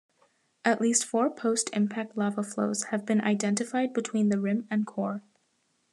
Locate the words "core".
4.87-5.21